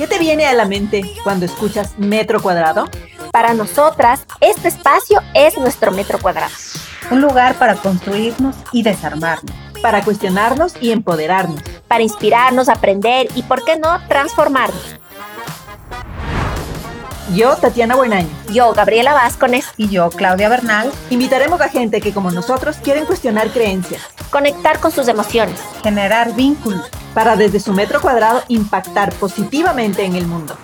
[0.00, 2.88] ¿Qué te viene a la mente cuando escuchas metro cuadrado?
[3.32, 6.54] Para nosotras, este espacio es nuestro metro cuadrado.
[7.10, 9.54] Un lugar para construirnos y desarmarnos.
[9.82, 11.60] Para cuestionarnos y empoderarnos.
[11.86, 14.99] Para inspirarnos, aprender y, ¿por qué no, transformarnos?
[17.34, 18.28] Yo, Tatiana Buenaño.
[18.52, 19.66] Yo, Gabriela Vázquez.
[19.76, 20.90] Y yo, Claudia Bernal.
[21.10, 24.02] Invitaremos a gente que, como nosotros, quieren cuestionar creencias.
[24.30, 25.60] Conectar con sus emociones.
[25.84, 26.90] Generar vínculos.
[27.14, 30.56] Para desde su metro cuadrado impactar positivamente en el mundo.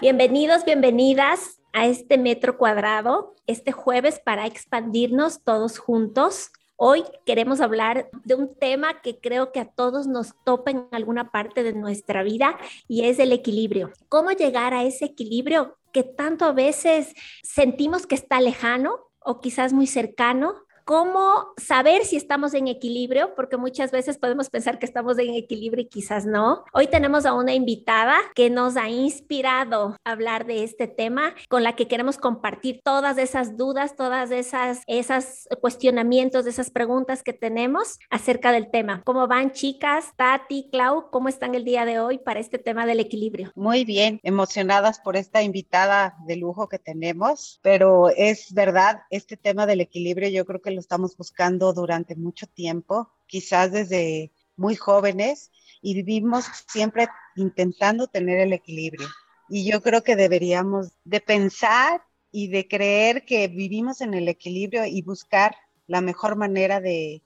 [0.00, 6.52] Bienvenidos, bienvenidas a este metro cuadrado, este jueves para expandirnos todos juntos.
[6.78, 11.30] Hoy queremos hablar de un tema que creo que a todos nos topa en alguna
[11.30, 13.92] parte de nuestra vida y es el equilibrio.
[14.10, 19.72] ¿Cómo llegar a ese equilibrio que tanto a veces sentimos que está lejano o quizás
[19.72, 25.18] muy cercano, cómo saber si estamos en equilibrio, porque muchas veces podemos pensar que estamos
[25.18, 26.64] en equilibrio y quizás no.
[26.72, 31.64] Hoy tenemos a una invitada que nos ha inspirado a hablar de este tema, con
[31.64, 37.98] la que queremos compartir todas esas dudas, todas esas, esas cuestionamientos, esas preguntas que tenemos
[38.08, 39.02] acerca del tema.
[39.04, 40.12] ¿Cómo van chicas?
[40.14, 43.50] Tati, Clau, ¿cómo están el día de hoy para este tema del equilibrio?
[43.56, 49.66] Muy bien, emocionadas por esta invitada de lujo que tenemos, pero es verdad, este tema
[49.66, 55.50] del equilibrio yo creo que lo estamos buscando durante mucho tiempo, quizás desde muy jóvenes,
[55.82, 59.08] y vivimos siempre intentando tener el equilibrio.
[59.48, 64.84] Y yo creo que deberíamos de pensar y de creer que vivimos en el equilibrio
[64.84, 67.22] y buscar la mejor manera de,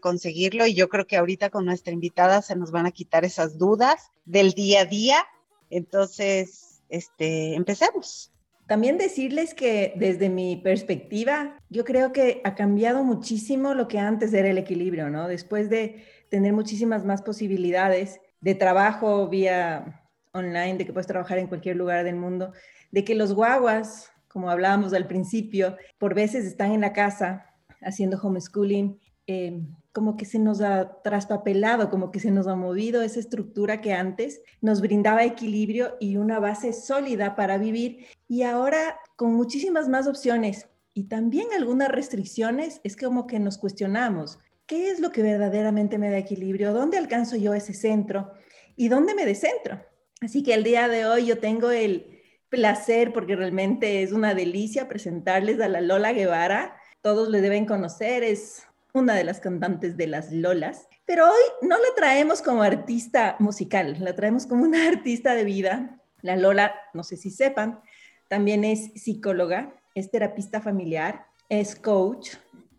[0.00, 0.66] conseguirlo.
[0.66, 4.10] Y yo creo que ahorita con nuestra invitada se nos van a quitar esas dudas
[4.24, 5.26] del día a día.
[5.70, 8.32] Entonces, este, empecemos.
[8.68, 14.34] También decirles que desde mi perspectiva, yo creo que ha cambiado muchísimo lo que antes
[14.34, 15.26] era el equilibrio, ¿no?
[15.26, 21.46] Después de tener muchísimas más posibilidades de trabajo vía online, de que puedes trabajar en
[21.46, 22.52] cualquier lugar del mundo,
[22.90, 27.46] de que los guaguas, como hablábamos al principio, por veces están en la casa
[27.80, 29.62] haciendo homeschooling, eh,
[29.92, 33.92] como que se nos ha traspapelado, como que se nos ha movido esa estructura que
[33.92, 40.06] antes nos brindaba equilibrio y una base sólida para vivir y ahora con muchísimas más
[40.06, 45.96] opciones y también algunas restricciones, es como que nos cuestionamos, ¿qué es lo que verdaderamente
[45.96, 46.72] me da equilibrio?
[46.72, 48.32] ¿Dónde alcanzo yo ese centro?
[48.74, 49.80] ¿Y dónde me descentro?
[50.20, 54.88] Así que el día de hoy yo tengo el placer, porque realmente es una delicia
[54.88, 56.76] presentarles a la Lola Guevara.
[57.00, 61.76] Todos le deben conocer, es una de las cantantes de las Lolas, pero hoy no
[61.76, 66.00] la traemos como artista musical, la traemos como una artista de vida.
[66.22, 67.80] La Lola, no sé si sepan,
[68.28, 72.30] también es psicóloga, es terapista familiar, es coach,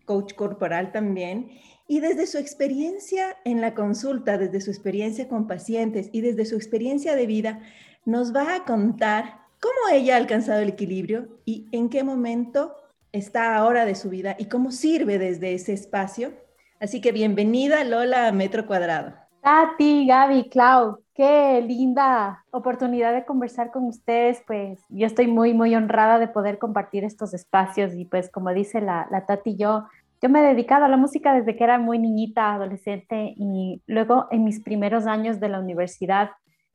[0.04, 1.50] coach corporal también,
[1.88, 6.54] y desde su experiencia en la consulta, desde su experiencia con pacientes y desde su
[6.54, 7.60] experiencia de vida,
[8.04, 12.76] nos va a contar cómo ella ha alcanzado el equilibrio y en qué momento
[13.12, 16.32] está ahora de su vida y cómo sirve desde ese espacio.
[16.80, 19.12] Así que bienvenida Lola a Metro Cuadrado.
[19.42, 24.42] Tati, Gaby, Clau, qué linda oportunidad de conversar con ustedes.
[24.46, 28.80] Pues yo estoy muy, muy honrada de poder compartir estos espacios y pues como dice
[28.80, 29.86] la, la Tati, yo,
[30.22, 34.26] yo me he dedicado a la música desde que era muy niñita, adolescente y luego
[34.30, 36.30] en mis primeros años de la universidad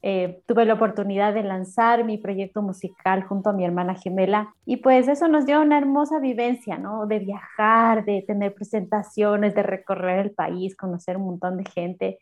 [0.08, 4.78] eh, tuve la oportunidad de lanzar mi proyecto musical junto a mi hermana gemela y
[4.78, 7.08] pues eso nos dio una hermosa vivencia, ¿no?
[7.08, 12.20] De viajar, de tener presentaciones, de recorrer el país, conocer un montón de gente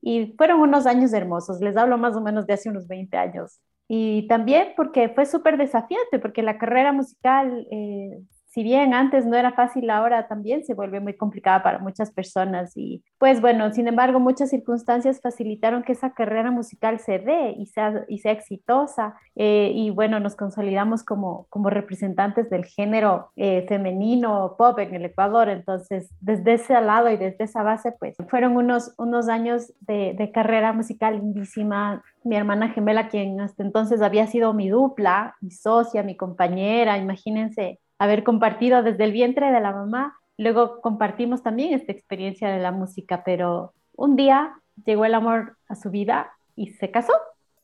[0.00, 3.60] y fueron unos años hermosos, les hablo más o menos de hace unos 20 años.
[3.86, 8.18] Y también porque fue súper desafiante, porque la carrera musical eh,
[8.56, 12.74] si bien antes no era fácil, ahora también se vuelve muy complicada para muchas personas.
[12.74, 17.66] Y pues bueno, sin embargo, muchas circunstancias facilitaron que esa carrera musical se dé y
[17.66, 19.14] sea, y sea exitosa.
[19.34, 25.04] Eh, y bueno, nos consolidamos como, como representantes del género eh, femenino pop en el
[25.04, 25.50] Ecuador.
[25.50, 30.32] Entonces, desde ese lado y desde esa base, pues fueron unos, unos años de, de
[30.32, 32.02] carrera musical lindísima.
[32.24, 37.80] Mi hermana gemela, quien hasta entonces había sido mi dupla, mi socia, mi compañera, imagínense
[37.98, 40.16] haber compartido desde el vientre de la mamá.
[40.38, 44.54] Luego compartimos también esta experiencia de la música, pero un día
[44.84, 47.14] llegó el amor a su vida y se casó.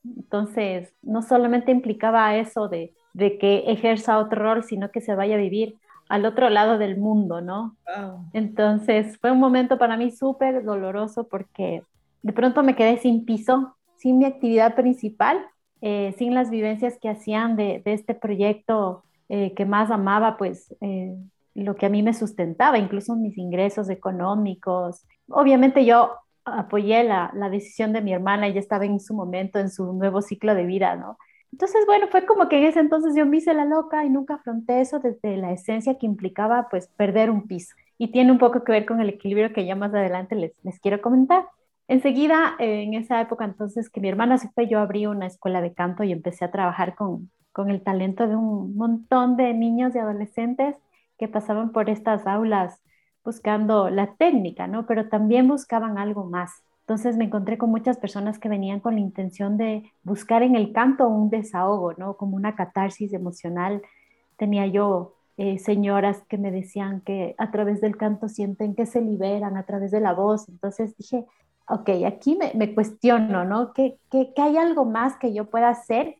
[0.03, 5.35] Entonces, no solamente implicaba eso de, de que ejerza otro rol, sino que se vaya
[5.35, 5.77] a vivir
[6.09, 7.77] al otro lado del mundo, ¿no?
[8.33, 11.83] Entonces, fue un momento para mí súper doloroso porque
[12.21, 15.45] de pronto me quedé sin piso, sin mi actividad principal,
[15.81, 20.75] eh, sin las vivencias que hacían de, de este proyecto eh, que más amaba, pues
[20.81, 21.15] eh,
[21.55, 25.05] lo que a mí me sustentaba, incluso mis ingresos económicos.
[25.29, 26.11] Obviamente yo
[26.45, 30.21] apoyé la, la decisión de mi hermana, ella estaba en su momento, en su nuevo
[30.21, 31.17] ciclo de vida, ¿no?
[31.51, 34.35] Entonces, bueno, fue como que en ese entonces yo me hice la loca y nunca
[34.35, 37.75] afronté eso desde la esencia que implicaba pues perder un piso.
[37.99, 40.79] Y tiene un poco que ver con el equilibrio que ya más adelante les, les
[40.79, 41.45] quiero comentar.
[41.87, 45.73] Enseguida, en esa época entonces que mi hermana se fue, yo abrí una escuela de
[45.73, 49.99] canto y empecé a trabajar con, con el talento de un montón de niños y
[49.99, 50.75] adolescentes
[51.17, 52.81] que pasaban por estas aulas
[53.23, 54.85] buscando la técnica, ¿no?
[54.85, 56.51] Pero también buscaban algo más.
[56.81, 60.73] Entonces me encontré con muchas personas que venían con la intención de buscar en el
[60.73, 62.17] canto un desahogo, ¿no?
[62.17, 63.81] Como una catarsis emocional.
[64.35, 69.01] Tenía yo eh, señoras que me decían que a través del canto sienten que se
[69.01, 70.49] liberan a través de la voz.
[70.49, 71.25] Entonces dije,
[71.69, 73.73] ok, aquí me, cuestiono, ¿no?
[73.73, 73.97] ¿Qué,
[74.37, 76.17] hay algo más que yo pueda hacer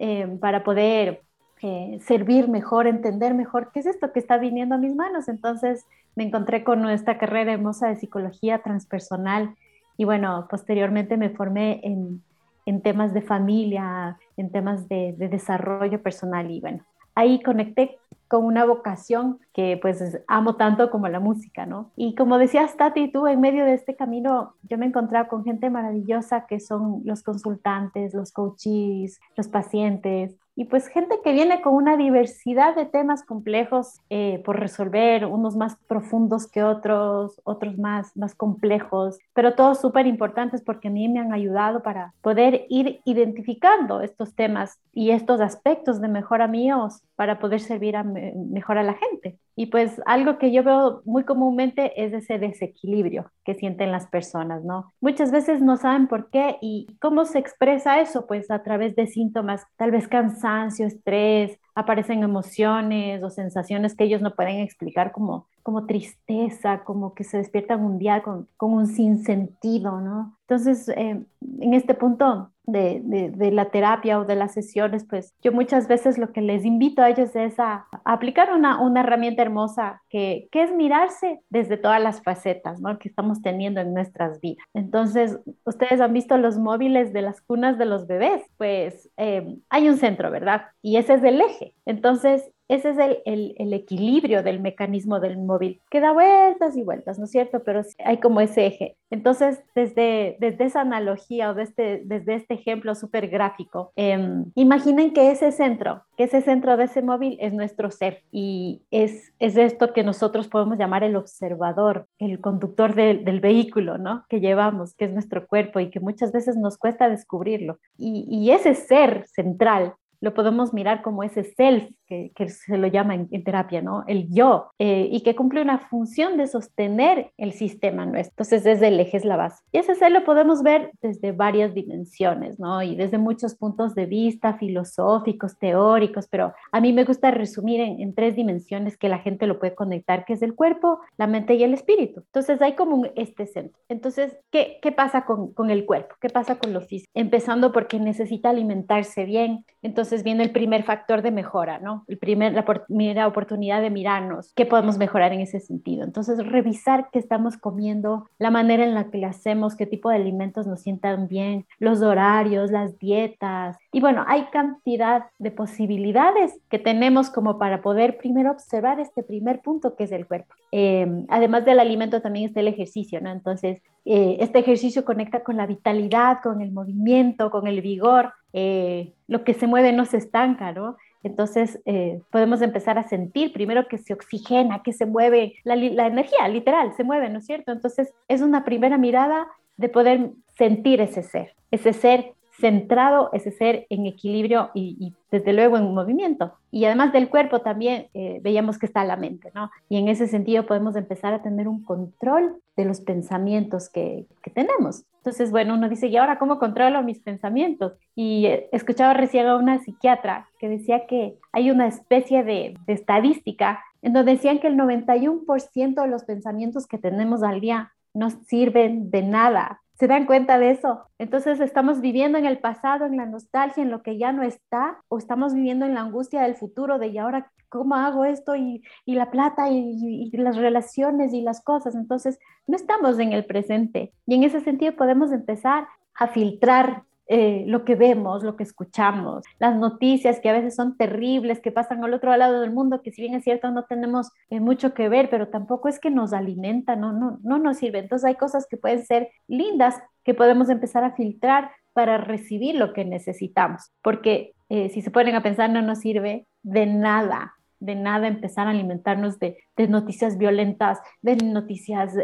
[0.00, 1.20] eh, para poder
[1.62, 5.28] eh, servir mejor, entender mejor qué es esto que está viniendo a mis manos?
[5.28, 5.84] Entonces
[6.16, 9.54] me encontré con nuestra carrera hermosa de psicología transpersonal
[9.98, 12.22] y bueno, posteriormente me formé en,
[12.64, 16.82] en temas de familia, en temas de, de, desarrollo personal y bueno,
[17.14, 17.98] ahí conecté
[18.30, 21.90] con una vocación que pues amo tanto como la música, ¿no?
[21.96, 25.68] Y como decías Tati, tú en medio de este camino yo me encontraba con gente
[25.68, 31.74] maravillosa que son los consultantes, los coaches, los pacientes, y pues gente que viene con
[31.74, 38.16] una diversidad de temas complejos eh, por resolver, unos más profundos que otros, otros más,
[38.16, 43.00] más complejos, pero todos súper importantes porque a mí me han ayudado para poder ir
[43.04, 48.82] identificando estos temas y estos aspectos de mejora míos para poder servir a mejor a
[48.82, 49.38] la gente.
[49.60, 54.64] Y pues algo que yo veo muy comúnmente es ese desequilibrio que sienten las personas,
[54.64, 54.90] ¿no?
[55.02, 59.06] Muchas veces no saben por qué y cómo se expresa eso, pues a través de
[59.06, 65.46] síntomas, tal vez cansancio, estrés, aparecen emociones o sensaciones que ellos no pueden explicar como,
[65.62, 70.38] como tristeza, como que se despiertan un día con, con un sinsentido, ¿no?
[70.48, 71.22] Entonces, eh,
[71.60, 76.32] en este punto, de, la terapia o de las sesiones, pues yo muchas veces lo
[76.32, 80.72] que les invito a ellos es a, aplicar una, una, herramienta hermosa que, que, es
[80.72, 82.98] mirarse desde todas las facetas ¿no?
[82.98, 84.64] que estamos teniendo en nuestras vidas.
[84.74, 89.88] Entonces, ustedes han visto los móviles de las cunas de los bebés, pues eh, hay
[89.88, 90.66] un centro, ¿verdad?
[90.82, 91.74] Y ese es el eje.
[91.86, 97.24] Entonces, ese es el, equilibrio del mecanismo del móvil, que da vueltas y vueltas, ¿no
[97.24, 97.62] es cierto?
[97.64, 98.96] Pero hay como ese eje.
[99.10, 105.50] Entonces, desde, esa analogía o desde, desde este ejemplo súper gráfico, em, imaginen que ese
[105.50, 110.04] centro, que ese centro de ese móvil es nuestro ser y es, es esto que
[110.04, 114.24] nosotros podemos llamar el observador, el conductor del vehículo, ¿no?
[114.28, 117.78] Que llevamos, que es nuestro cuerpo y que muchas veces nos cuesta descubrirlo.
[117.96, 121.90] Y ese ser central lo podemos mirar como ese self
[122.34, 124.02] que, se lo llama en, terapia, ¿no?
[124.08, 128.32] El yo, eh, y que cumple una función de sostener el sistema nuestro.
[128.32, 129.62] Entonces, desde el eje es la base.
[129.70, 132.82] Y ese ser lo podemos ver desde varias dimensiones, ¿no?
[132.82, 138.14] Y desde muchos puntos de vista, filosóficos, teóricos, pero a mí me gusta resumir en,
[138.14, 141.62] tres dimensiones que la gente lo puede conectar, que es el cuerpo, la mente y
[141.62, 142.22] el espíritu.
[142.26, 143.78] Entonces, hay como un, este centro.
[143.88, 146.16] Entonces, ¿qué, qué pasa con, con el cuerpo?
[146.20, 147.10] ¿Qué pasa con lo físico?
[147.14, 149.64] Empezando porque necesita alimentarse bien.
[149.82, 152.04] Entonces, viene el primer factor de mejora, ¿no?
[152.08, 156.04] el primer, la primera oportunidad de mirarnos, qué podemos mejorar en ese sentido.
[156.04, 160.16] Entonces, revisar qué estamos comiendo, la manera en la que le hacemos, qué tipo de
[160.16, 163.76] alimentos nos sientan bien, los horarios, las dietas.
[163.92, 169.60] Y bueno, hay cantidad de posibilidades que tenemos como para poder primero observar este primer
[169.60, 170.54] punto que es el cuerpo.
[170.72, 173.30] Eh, además del alimento también está el ejercicio, ¿no?
[173.30, 178.32] Entonces, eh, este ejercicio conecta con la vitalidad, con el movimiento, con el vigor.
[178.52, 180.96] Eh, lo que se mueve no se estanca, ¿no?
[181.22, 186.48] Entonces eh, podemos empezar a sentir primero que se oxigena, que se mueve, la, energía
[186.48, 187.72] literal se mueve, ¿no es cierto?
[187.72, 193.86] Entonces es una primera mirada de poder sentir ese ser, ese ser centrado, ese ser
[193.88, 196.52] en equilibrio y, desde luego en movimiento.
[196.70, 199.70] Y además del cuerpo también eh, veíamos que está la mente, ¿no?
[199.88, 204.50] Y en ese sentido podemos empezar a tener un control de los pensamientos que, que
[204.50, 205.04] tenemos.
[205.20, 207.92] Entonces, bueno, uno dice, ¿y ahora cómo controlo mis pensamientos?
[208.14, 212.92] Y eh, escuchaba recién a una psiquiatra que decía que hay una especie de, de
[212.94, 218.30] estadística en donde decían que el 91% de los pensamientos que tenemos al día no
[218.30, 221.02] sirven de nada, ¿Se dan cuenta de eso?
[221.18, 225.02] Entonces estamos viviendo en el pasado, en la nostalgia, en lo que ya no está,
[225.08, 228.56] o estamos viviendo en la angustia del futuro, de y ahora, ¿cómo hago esto?
[228.56, 231.94] Y, y la plata y, y, las relaciones y las cosas.
[231.94, 234.14] Entonces, no estamos en el presente.
[234.26, 239.44] Y en ese sentido podemos empezar a filtrar eh, lo que vemos, lo que escuchamos,
[239.60, 243.12] las noticias que a veces son terribles, que pasan al otro lado del mundo, que
[243.12, 246.32] si bien es cierto no tenemos eh, mucho que ver, pero tampoco es que nos
[246.32, 248.00] alimentan, no, no, no nos sirve.
[248.00, 249.94] Entonces hay cosas que pueden ser lindas
[250.24, 255.36] que podemos empezar a filtrar para recibir lo que necesitamos, porque eh, si se ponen
[255.36, 259.56] a pensar no nos sirve de nada de nada empezar a alimentarnos de,
[259.88, 262.14] noticias violentas, de noticias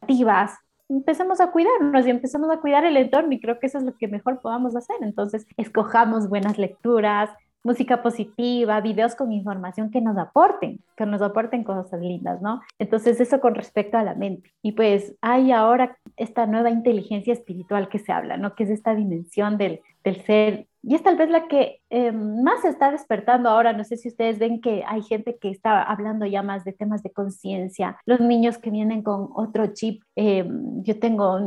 [0.00, 0.52] activas,
[0.92, 3.96] empecemos a cuidarnos y empezamos a cuidar el entorno y creo que eso es lo
[3.96, 4.96] que mejor podamos hacer.
[5.00, 7.30] Entonces, escojamos buenas lecturas,
[7.64, 12.60] música positiva, videos con información que nos aporten, que nos aporten cosas lindas, ¿no?
[12.78, 14.52] Entonces, eso con respecto a la mente.
[14.62, 18.54] Y pues hay ahora esta nueva inteligencia espiritual que se habla, ¿no?
[18.54, 22.62] Que es esta dimensión del, del ser y es tal vez la que eh, más
[22.62, 23.72] se está despertando ahora.
[23.72, 27.02] No sé si ustedes ven que hay gente que está hablando ya más de temas
[27.02, 30.02] de conciencia, los niños que vienen con otro chip.
[30.16, 30.44] Eh,
[30.82, 31.38] yo tengo,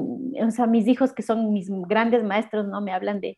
[0.41, 2.79] o sea, mis hijos que son mis grandes maestros, ¿no?
[2.79, 3.37] Me hablan de,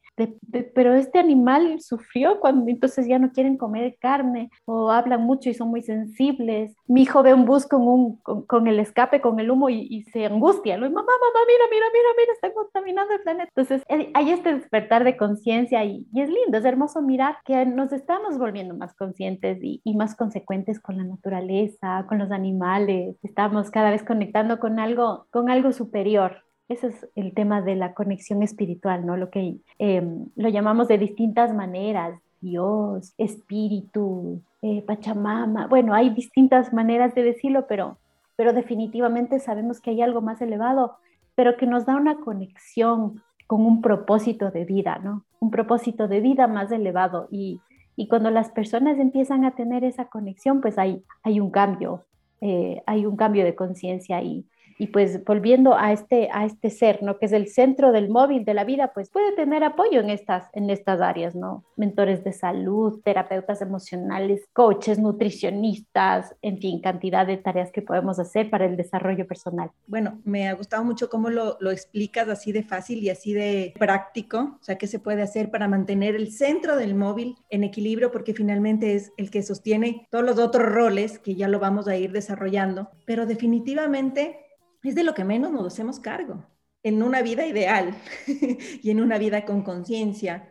[0.75, 5.55] pero este animal sufrió cuando entonces ya no quieren comer carne o hablan mucho y
[5.55, 6.75] son muy sensibles.
[6.85, 10.25] Mi hijo ve un bus con, un, con, el escape, con el humo y, se
[10.25, 10.77] angustia.
[10.77, 13.49] Lo, mamá, mamá, mira, mira, mira, mira, está contaminando el planeta.
[13.55, 18.37] Entonces hay este despertar de conciencia y, es lindo, es hermoso mirar que nos estamos
[18.37, 24.03] volviendo más conscientes y, más consecuentes con la naturaleza, con los animales, estamos cada vez
[24.03, 26.43] conectando con algo, con algo superior.
[26.69, 29.15] Ese es el tema de la conexión espiritual, ¿no?
[29.17, 35.67] Lo que em, lo llamamos de distintas maneras, Dios, espíritu, eh, Pachamama.
[35.67, 37.97] Bueno, hay distintas maneras de decirlo, pero,
[38.35, 40.97] pero definitivamente sabemos que hay algo más elevado,
[41.35, 45.23] pero que nos da una conexión con un propósito de vida, ¿no?
[45.39, 47.27] Un propósito de vida más elevado.
[47.31, 47.61] Y,
[47.95, 52.05] y cuando las personas empiezan a tener esa conexión, pues hay, hay un cambio,
[52.41, 54.45] eh, hay un cambio de conciencia y,
[54.77, 57.17] y pues volviendo a este, a este ser, ¿no?
[57.17, 60.49] Que es el centro del móvil de la vida, pues puede tener apoyo en estas,
[60.53, 61.63] en estas áreas, ¿no?
[61.75, 68.49] Mentores de salud, terapeutas emocionales, coaches, nutricionistas, en fin, cantidad de tareas que podemos hacer
[68.49, 69.71] para el desarrollo personal.
[69.87, 73.73] Bueno, me ha gustado mucho cómo lo, lo explicas así de fácil y así de
[73.79, 78.11] práctico, o sea, qué se puede hacer para mantener el centro del móvil en equilibrio,
[78.11, 81.95] porque finalmente es el que sostiene todos los otros roles que ya lo vamos a
[81.95, 84.46] ir desarrollando, pero definitivamente
[84.89, 86.45] es de lo que menos nos hacemos cargo
[86.83, 87.95] en una vida ideal
[88.81, 90.49] y en una vida con conciencia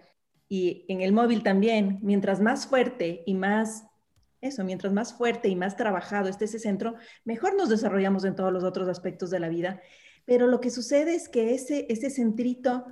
[0.49, 3.85] y en el móvil también, mientras más fuerte y más,
[4.40, 8.52] eso, mientras más fuerte y más trabajado esté ese centro, mejor nos desarrollamos en todos
[8.52, 9.81] los otros aspectos de la vida.
[10.25, 12.87] Pero lo que sucede es que ese, ese centrito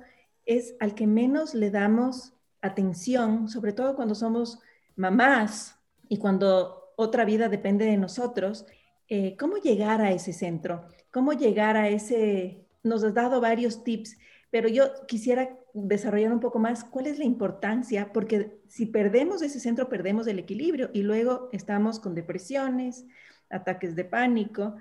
[0.45, 4.59] es al que menos le damos atención, sobre todo cuando somos
[4.95, 8.65] mamás y cuando otra vida depende de nosotros.
[9.07, 10.87] Eh, ¿Cómo llegar a ese centro?
[11.15, 14.17] Cómo llegar a ese, nos has dado varios tips,
[14.51, 19.61] pero yo quisiera desarrollar un poco más cuál es la importancia, porque si perdemos ese
[19.61, 23.05] centro, perdemos el equilibrio y luego estamos con depresiones,
[23.49, 24.75] ataques de pánico,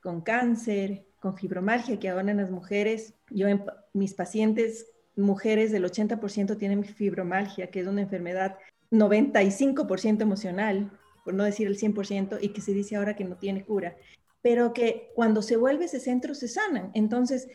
[0.00, 5.84] con cáncer, con fibromalgia, que ahora en las mujeres, yo en mis pacientes mujeres del
[5.84, 8.58] 80% tienen fibromalgia, que es una enfermedad
[8.92, 10.92] 95% emocional,
[11.24, 13.96] por no decir el 100%, y que se dice ahora que no tiene cura
[14.42, 16.90] pero que cuando se vuelve ese centro se sanan.
[16.94, 17.48] Entonces,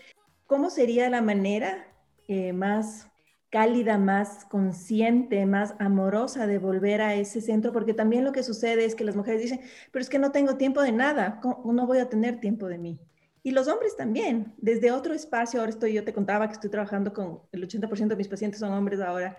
[0.46, 1.88] ¿cómo sería la manera
[2.28, 3.08] eh, más
[3.50, 7.72] cálida, más consciente, más amorosa de volver a ese centro?
[7.72, 9.62] Porque también lo que sucede es que las mujeres dicen,
[9.92, 13.00] pero es que no tengo tiempo de nada, no voy a tener tiempo de mí.
[13.42, 17.14] Y los hombres también, desde otro espacio, ahora estoy, yo te contaba que estoy trabajando
[17.14, 19.38] con el 80% de mis pacientes son hombres ahora,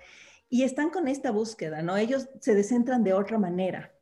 [0.48, 1.96] y están con esta búsqueda, ¿no?
[1.96, 3.95] Ellos se descentran de otra manera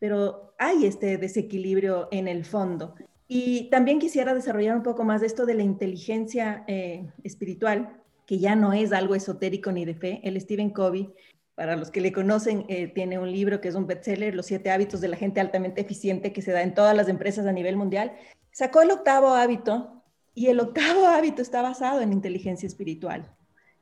[0.00, 2.96] pero hay este desequilibrio en el fondo.
[3.28, 8.40] Y también quisiera desarrollar un poco más de esto de la inteligencia eh, espiritual, que
[8.40, 10.20] ya no es algo esotérico ni de fe.
[10.24, 11.14] El Stephen Covey,
[11.54, 14.72] para los que le conocen, eh, tiene un libro que es un bestseller, Los siete
[14.72, 17.76] hábitos de la gente altamente eficiente, que se da en todas las empresas a nivel
[17.76, 18.16] mundial.
[18.50, 20.02] Sacó el octavo hábito
[20.34, 23.32] y el octavo hábito está basado en inteligencia espiritual,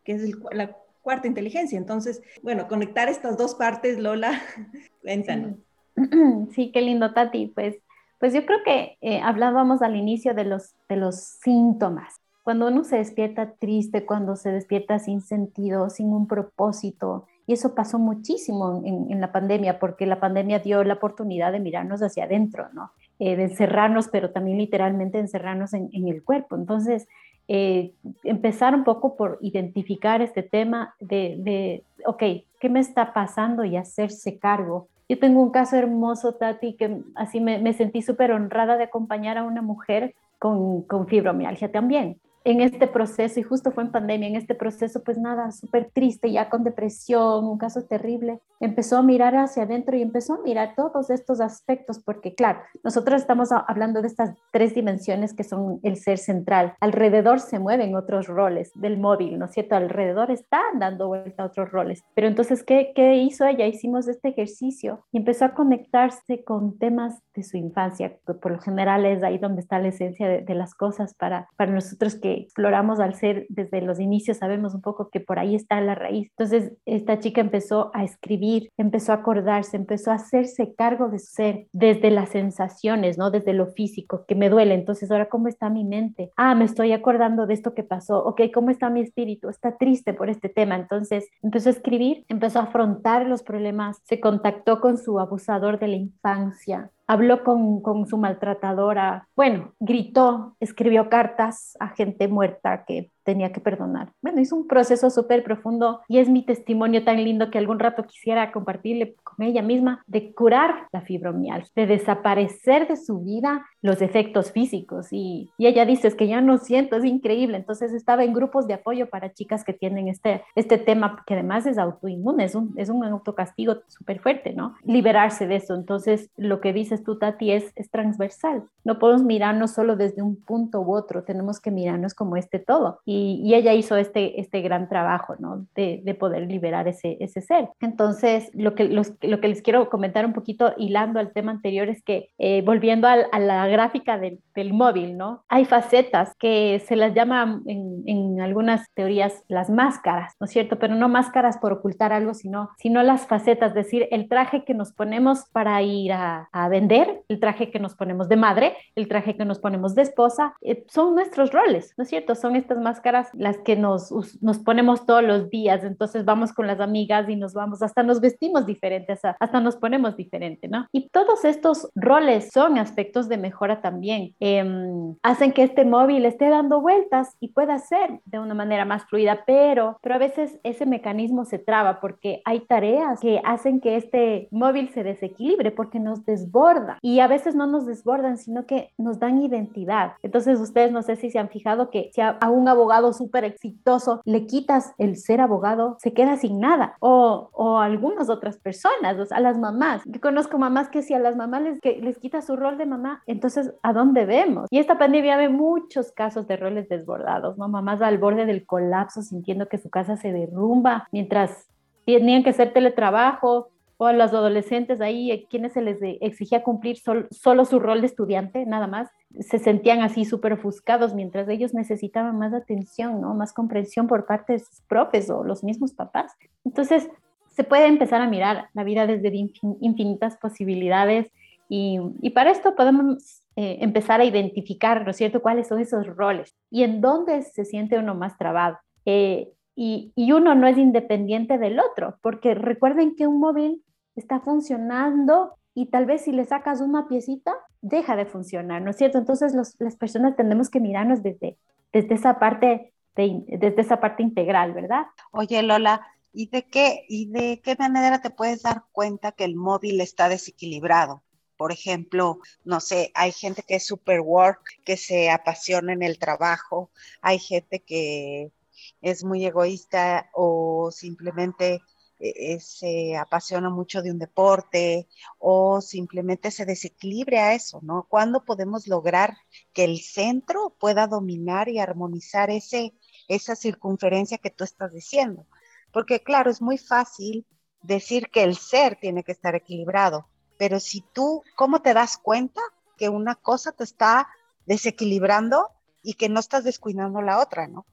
[0.05, 0.23] que es
[0.53, 1.79] la cuarta inteligencia.
[1.79, 4.43] Entonces, bueno, conectar estas dos partes, Lola,
[5.01, 5.68] cuéntanos.
[6.73, 7.49] qué lindo, Tati.
[7.55, 7.77] Pues,
[8.19, 12.21] pues yo creo que eh, hablábamos al inicio de los, de los síntomas.
[12.43, 17.75] Cuando uno se despierta triste, cuando se despierta sin sentido, sin un propósito, y eso
[17.75, 22.69] pasó muchísimo en, la pandemia, porque la pandemia dio la oportunidad de mirarnos hacia adentro,
[22.75, 22.91] ¿no?
[23.19, 26.57] Eh, de encerrarnos, pero también literalmente encerrarnos en, el cuerpo.
[26.57, 27.09] Entonces,
[27.49, 27.93] eh,
[28.25, 32.23] empezar un poco por identificar este tema de, de, ok,
[32.61, 33.65] ¿qué me está pasando?
[33.65, 38.77] Y hacerse cargo yo tengo un caso hermoso, Tati, que así me, sentí súper honrada
[38.77, 42.21] de acompañar a una mujer con, fibromialgia también.
[42.45, 46.31] En este proceso, y justo fue en pandemia, en este proceso, pues nada, súper triste,
[46.31, 50.75] ya con depresión, un caso terrible, empezó a mirar hacia adentro y empezó a mirar
[50.77, 55.97] todos estos aspectos, porque claro, nosotros estamos hablando de estas tres dimensiones que son el
[55.97, 56.75] ser central.
[56.81, 59.77] Alrededor se mueven otros roles del móvil, ¿no es cierto?
[59.77, 62.03] Alrededor están dando vuelta otros roles.
[62.15, 63.67] Pero entonces, ¿qué, qué hizo ella?
[63.67, 68.61] Hicimos este ejercicio y empezó a conectarse con temas de su infancia, que por lo
[68.61, 72.28] general es ahí donde está la esencia de, de las cosas para, para nosotros que
[72.35, 76.29] exploramos al ser desde los inicios, sabemos un poco que por ahí está la raíz.
[76.31, 81.33] Entonces, esta chica empezó a escribir, empezó a acordarse, empezó a hacerse cargo de su
[81.33, 83.31] ser desde las sensaciones, ¿no?
[83.31, 84.75] Desde lo físico, que me duele.
[84.75, 86.31] Entonces, ahora, ¿cómo está mi mente?
[86.37, 88.25] Ah, me estoy acordando de esto que pasó.
[88.25, 89.49] Ok, ¿cómo está mi espíritu?
[89.49, 90.77] Está triste por este tema.
[90.77, 95.89] Entonces, empezó a escribir, empezó a afrontar los problemas, se contactó con su abusador de
[95.89, 103.11] la infancia, habló con, con, su maltratadora, bueno, gritó, escribió cartas a gente muerta que
[103.29, 104.11] tenía que perdonar.
[104.23, 108.05] Bueno, hizo un proceso súper profundo y es mi testimonio tan lindo que algún rato
[108.05, 114.01] quisiera compartirle con ella misma de curar la fibromialgia, de desaparecer de su vida los
[114.01, 115.09] efectos físicos.
[115.11, 117.59] Y, y ella dice, es que ya no siento, es increíble.
[117.59, 121.67] Entonces estaba en grupos de apoyo para chicas que tienen este, este tema que además
[121.67, 124.75] es autoinmune, es un, es un autocastigo súper fuerte, ¿no?
[124.85, 125.75] Liberarse de eso.
[125.75, 128.65] Entonces lo que dices tú, Tati, es, es transversal.
[128.85, 133.01] No podemos mirarnos solo desde un punto u otro, tenemos que mirarnos como este todo.
[133.05, 135.67] Y y, ella hizo este, este gran trabajo, ¿no?
[135.75, 137.69] De, de poder liberar ese, ese ser.
[137.81, 141.89] Entonces, lo que, los, lo que les quiero comentar un poquito, hilando al tema anterior,
[141.89, 145.45] es que eh, volviendo a la gráfica del, del, móvil, ¿no?
[145.49, 150.79] Hay facetas que se las llama en, en, algunas teorías las máscaras, ¿no es cierto?
[150.79, 154.75] Pero no máscaras por ocultar algo, sino, sino las facetas, es decir, el traje que
[154.75, 159.09] nos ponemos para ir a, a vender, el traje que nos ponemos de madre, el
[159.09, 162.35] traje que nos ponemos de esposa, eh, son nuestros roles, ¿no es cierto?
[162.35, 166.81] Son estas máscaras las que nos, nos ponemos todos los días, entonces vamos con las
[166.81, 170.87] amigas y nos vamos, hasta nos vestimos diferentes, hasta nos ponemos diferente, ¿no?
[170.93, 176.49] Y todos estos roles son aspectos de mejora también, em, hacen que este móvil esté
[176.49, 180.87] dando vueltas y pueda ser de una manera más fluida, pero, pero a veces ese
[180.87, 186.25] mecanismo se traba porque hay tareas que hacen que este móvil se desequilibre porque nos
[186.25, 190.13] desborda y a veces no nos desbordan, sino que nos dan identidad.
[190.23, 193.45] Entonces ustedes no sé si se han fijado que si a, a un abogado súper
[193.45, 196.97] exitoso, le quitas el ser abogado, se queda sin nada.
[197.01, 200.03] O, o algunas otras personas, a las mamás.
[200.05, 202.87] Yo conozco mamás que si a las mamás les, que les quita su rol de
[202.87, 204.67] mamá, entonces ¿a dónde vemos?
[204.71, 207.57] Y esta pandemia ve muchos casos de roles desbordados.
[207.59, 211.69] Mamás al borde del colapso, sintiendo que su casa se derrumba, mientras
[212.05, 216.97] tenían que hacer teletrabajo, o a los adolescentes ahí, eh, quienes se les exigía cumplir
[216.97, 222.39] solo su rol de estudiante, nada más, se sentían así súper ofuscados mientras ellos necesitaban
[222.39, 223.35] más atención, ¿no?
[223.35, 226.33] Más comprensión por parte de sus profes o los mismos papás.
[226.65, 227.11] Entonces,
[227.51, 229.33] se puede empezar a mirar la vida desde
[229.81, 231.31] infinitas posibilidades
[231.69, 236.07] y, y para esto podemos eh, empezar a identificar, ¿no es cierto?, cuáles son esos
[236.07, 238.79] roles y en dónde se siente uno más trabado.
[239.05, 243.83] Eh, y, y, uno no es independiente del otro, porque recuerden que un móvil
[244.19, 248.97] está funcionando y tal vez si le sacas una piecita, deja de funcionar, ¿no es
[248.97, 249.19] cierto?
[249.19, 251.57] Entonces las personas tenemos que mirarnos desde,
[251.93, 255.07] desde, esa parte desde esa parte integral, ¿verdad?
[255.33, 259.57] Oye, Lola, ¿y de, qué, ¿y de qué manera te puedes dar cuenta que el
[259.57, 261.25] móvil está desequilibrado?
[261.57, 266.19] Por ejemplo, no sé, hay gente que es super work, que se apasiona en el
[266.19, 268.53] trabajo, hay gente que
[269.01, 271.81] es muy egoísta o simplemente
[272.21, 278.07] eh, se apasiona mucho de un deporte o simplemente se desequilibre a eso, ¿no?
[278.09, 279.37] ¿Cuándo podemos lograr
[279.73, 282.95] que el centro pueda dominar y armonizar ese,
[283.29, 285.47] esa circunferencia que tú estás diciendo?
[285.93, 287.47] Porque claro, es muy fácil
[287.83, 290.27] decir que el ser tiene que estar equilibrado,
[290.59, 292.61] pero si tú, ¿cómo te das cuenta
[292.97, 294.29] que una cosa te está
[294.67, 295.69] desequilibrando
[296.03, 297.87] y que no estás descuidando la otra, ¿no?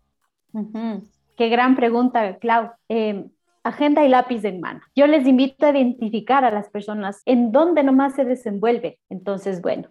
[1.38, 2.72] Qué gran pregunta, Clau.
[2.90, 3.30] Eh,
[3.66, 4.82] agenda y lápiz en mano.
[4.96, 9.00] Yo les invito a identificar a las personas en dónde nomás se desenvuelve.
[9.10, 9.90] Entonces, bueno,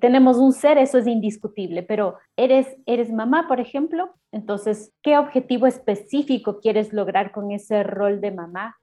[0.00, 5.66] tenemos un ser, eso es indiscutible, pero eres, eres mamá, por ejemplo, entonces, ¿qué objetivo
[5.66, 8.78] específico quieres lograr con ese rol de mamá?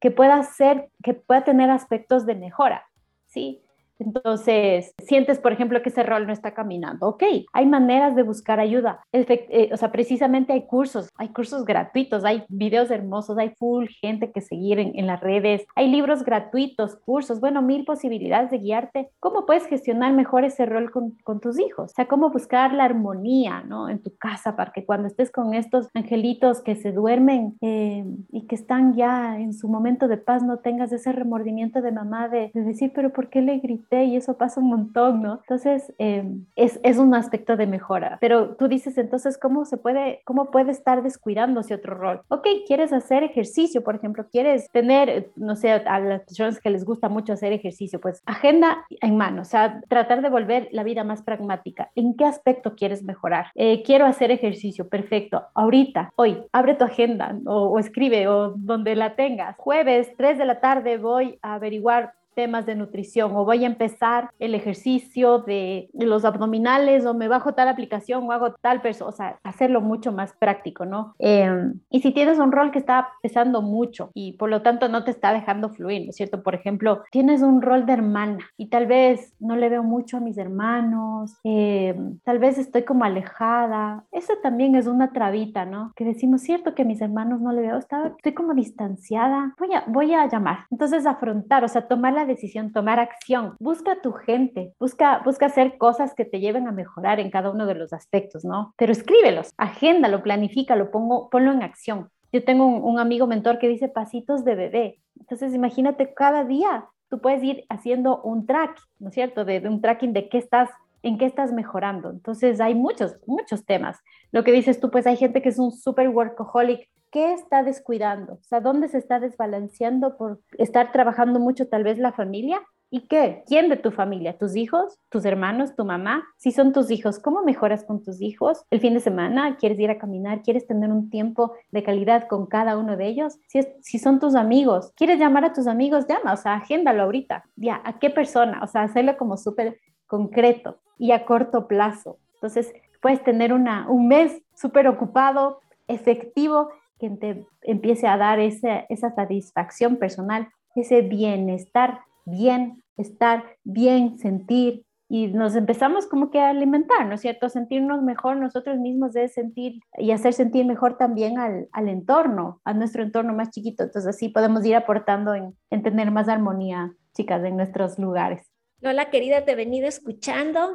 [0.00, 2.82] Que pueda ser, que pueda tener aspectos de mejora,
[3.26, 3.62] ¿sí?
[3.98, 7.08] Entonces, sientes, por ejemplo, que ese rol no está caminando.
[7.08, 9.00] Ok, hay maneras de buscar ayuda.
[9.12, 14.32] Eh, o sea, precisamente hay cursos, hay cursos gratuitos, hay videos hermosos, hay full gente
[14.32, 19.10] que seguir en, en las redes, hay libros gratuitos, cursos, bueno, mil posibilidades de guiarte.
[19.20, 21.92] ¿Cómo puedes gestionar mejor ese rol con, tus hijos?
[21.92, 23.88] O sea, cómo buscar la armonía, ¿no?
[23.88, 28.46] En tu casa para que cuando estés con estos angelitos que se duermen eh, y
[28.46, 32.50] que están ya en su momento de paz, no tengas ese remordimiento de mamá de,
[32.54, 33.85] de decir, pero ¿por qué le grité?
[33.90, 35.34] Y eso pasa un montón, ¿no?
[35.42, 36.24] Entonces, eh,
[36.56, 38.18] es, es, un aspecto de mejora.
[38.20, 42.22] Pero tú dices, entonces, ¿cómo se puede, cómo puede estar descuidándose otro rol?
[42.28, 46.84] Ok, quieres hacer ejercicio, por ejemplo, quieres tener, no sé, a las personas que les
[46.84, 51.04] gusta mucho hacer ejercicio, pues agenda en mano, o sea, tratar de volver la vida
[51.04, 51.90] más pragmática.
[51.94, 53.46] ¿En qué aspecto quieres mejorar?
[53.54, 55.44] Eh, quiero hacer ejercicio, perfecto.
[55.54, 59.56] Ahorita, hoy, abre tu agenda o, o escribe o donde la tengas.
[59.56, 64.30] Jueves, 3 de la tarde, voy a averiguar temas de nutrición o voy a empezar
[64.38, 69.12] el ejercicio de, los abdominales o me bajo tal aplicación o hago tal persona, o
[69.12, 71.14] sea, hacerlo mucho más práctico, ¿no?
[71.18, 75.02] Em, y si tienes un rol que está pesando mucho y por lo tanto no
[75.02, 76.42] te está dejando fluir, ¿no es cierto?
[76.42, 80.20] Por ejemplo, tienes un rol de hermana y tal vez no le veo mucho a
[80.20, 85.92] mis hermanos, em, tal vez estoy como alejada, eso también es una trabita, ¿no?
[85.96, 89.84] Que decimos, cierto que a mis hermanos no le veo, estoy como distanciada, voy a,
[89.86, 90.66] voy a llamar.
[90.70, 93.54] Entonces, afrontar, o sea, tomar la decisión, tomar acción.
[93.58, 97.66] Busca tu gente, busca, busca hacer cosas que te lleven a mejorar en cada uno
[97.66, 98.74] de los aspectos, ¿no?
[98.76, 102.10] Pero escríbelos, agéndalo, planifícalo, pongo, ponlo en acción.
[102.32, 105.00] Yo tengo un, amigo mentor que dice pasitos de bebé.
[105.18, 109.44] Entonces, imagínate cada día tú puedes ir haciendo un track, ¿no es cierto?
[109.44, 110.68] De, de, un tracking de qué estás,
[111.02, 112.10] en qué estás mejorando.
[112.10, 113.98] Entonces hay muchos, muchos temas.
[114.32, 118.34] Lo que dices tú, pues hay gente que es un super workaholic ¿qué está descuidando?
[118.34, 122.60] O sea, ¿dónde se está desbalanceando por estar trabajando mucho tal vez la familia?
[122.90, 123.42] ¿Y qué?
[123.46, 124.36] ¿Quién de tu familia?
[124.36, 124.98] ¿Tus hijos?
[125.08, 125.74] ¿Tus hermanos?
[125.74, 126.26] ¿Tu mamá?
[126.36, 128.66] Si son tus hijos, ¿cómo mejoras con tus hijos?
[128.70, 130.42] ¿El fin de semana quieres ir a caminar?
[130.42, 133.38] ¿Quieres tener un tiempo de calidad con cada uno de ellos?
[133.48, 136.04] Si, si son tus amigos, ¿quieres llamar a tus amigos?
[136.06, 137.46] Llama, o sea, agéndalo ahorita.
[137.56, 138.60] Ya, ¿a qué persona?
[138.62, 142.18] O sea, hacerlo como súper concreto y a corto plazo.
[142.34, 146.68] Entonces, puedes tener una, un mes súper ocupado, efectivo,
[146.98, 154.86] que te empiece a dar esa, esa satisfacción personal, ese bienestar, bien estar, bien sentir,
[155.08, 157.48] y nos empezamos como que a alimentar, ¿no es cierto?
[157.48, 162.74] Sentirnos mejor nosotros mismos es sentir y hacer sentir mejor también al, al, entorno, a
[162.74, 163.84] nuestro entorno más chiquito.
[163.84, 168.50] Entonces así podemos ir aportando en, en, tener más armonía, chicas, en nuestros lugares.
[168.82, 170.72] Hola querida, te he venido escuchando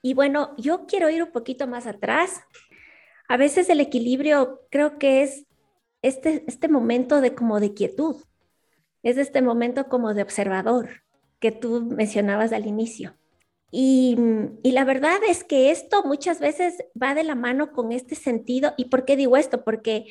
[0.00, 2.42] y bueno, yo quiero ir un poquito más atrás
[3.30, 5.46] a veces el equilibrio creo que es
[6.02, 8.16] este, este momento de como de quietud,
[9.04, 11.04] es este momento como de observador
[11.38, 13.16] que tú mencionabas al inicio.
[13.70, 14.16] Y,
[14.64, 18.74] la verdad es que esto muchas veces va de la mano con este sentido.
[18.76, 19.62] ¿Y por qué digo esto?
[19.62, 20.06] Porque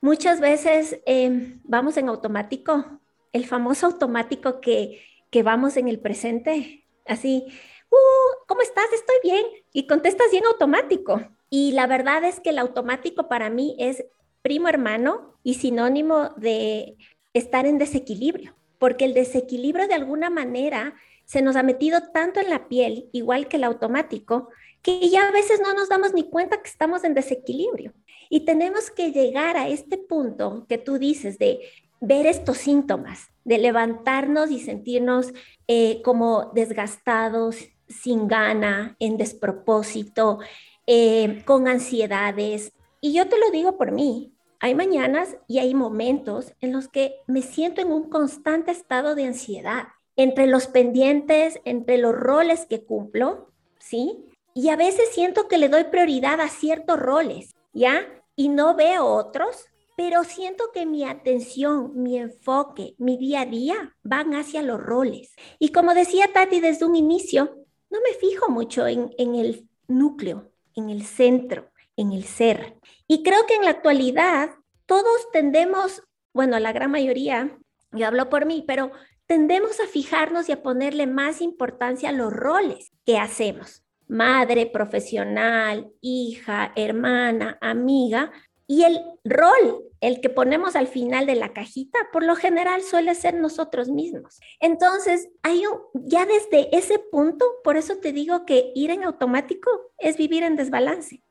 [0.00, 3.00] muchas veces em, vamos en automático,
[3.32, 7.46] el famoso automático que, que vamos en el presente, así,
[7.90, 8.86] uh, ¿cómo estás?
[8.94, 9.44] Estoy bien.
[9.72, 11.33] Y contestas bien automático.
[11.50, 14.04] Y la verdad es que el automático para mí es
[14.42, 16.96] primo hermano y sinónimo de
[17.32, 22.50] estar en desequilibrio, porque el desequilibrio de alguna manera se nos ha metido tanto en
[22.50, 24.50] la piel, igual que el automático,
[24.82, 27.94] que ya a veces no nos damos ni cuenta que estamos en desequilibrio.
[28.28, 31.60] Y tenemos que llegar a este punto que tú dices de
[32.00, 35.32] ver estos síntomas, de levantarnos y sentirnos
[35.66, 37.56] eh, como desgastados,
[37.88, 40.38] sin gana, en despropósito,
[40.86, 42.72] eh, con ansiedades.
[43.00, 47.16] Y yo te lo digo por mí, hay mañanas y hay momentos en los que
[47.26, 52.84] me siento en un constante estado de ansiedad entre los pendientes, entre los roles que
[52.84, 54.24] cumplo, ¿sí?
[54.54, 58.06] Y a veces siento que le doy prioridad a ciertos roles, ¿ya?
[58.36, 59.66] Y no veo otros,
[59.96, 65.34] pero siento que mi atención, mi enfoque, mi día a día van hacia los roles.
[65.58, 67.56] Y como decía Tati desde un inicio,
[67.90, 72.76] no me fijo mucho en, en el núcleo, en el centro, en el ser.
[73.06, 74.50] Y creo que en la actualidad
[74.86, 77.58] todos tendemos, bueno, la gran mayoría,
[77.92, 78.90] yo hablo por mí, pero
[79.26, 83.82] tendemos a fijarnos y a ponerle más importancia a los roles que hacemos.
[84.06, 88.32] Madre, profesional, hija, hermana, amiga.
[88.66, 93.14] Y el rol, el que ponemos al final de la cajita, por lo general suele
[93.14, 94.38] ser nosotros mismos.
[94.60, 99.70] Entonces, hay un, ya desde ese punto, por eso te digo que ir en automático
[99.98, 101.22] es vivir en desbalance.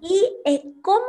[0.00, 1.06] Y eh, cómo,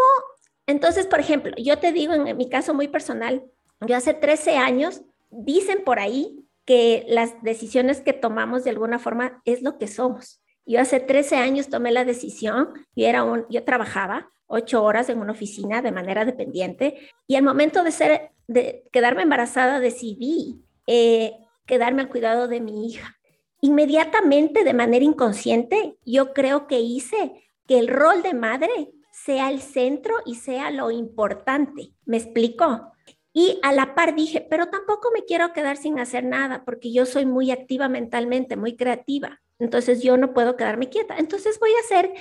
[0.68, 3.44] entonces, por ejemplo, yo te digo en mi caso muy personal,
[3.82, 9.42] yo hace 13 años, dicen por ahí que las decisiones que tomamos de alguna forma
[9.46, 10.44] es lo que somos.
[10.66, 15.20] Yo hace 13 años tomé la decisión y era un, yo trabajaba ocho horas en
[15.20, 21.34] una oficina de manera dependiente y al momento de, ser, de quedarme embarazada decidí eh,
[21.66, 23.18] quedarme al cuidado de mi hija.
[23.62, 29.62] Inmediatamente, de manera inconsciente, yo creo que hice que el rol de madre sea el
[29.62, 31.94] centro y sea lo importante.
[32.06, 32.94] ¿Me explico?
[33.34, 37.06] Y a la par dije, pero tampoco me quiero quedar sin hacer nada porque yo
[37.06, 39.42] soy muy activa mentalmente, muy creativa.
[39.60, 41.18] Entonces yo no puedo quedarme quieta.
[41.18, 42.14] Entonces voy a ser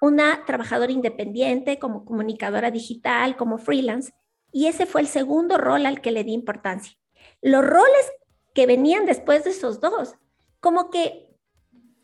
[0.00, 4.12] una trabajadora independiente, como comunicadora digital, como freelance.
[4.52, 6.96] Y ese fue el segundo rol al que le di importancia.
[7.42, 8.12] Los roles
[8.54, 10.14] que venían después de esos dos,
[10.60, 11.26] como que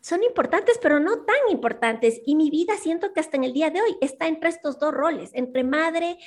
[0.03, 2.21] son importantes, pero no tan importantes.
[2.25, 4.93] Y mi vida siento que hasta en el día de hoy está entre estos dos
[4.93, 6.17] roles, entre madre,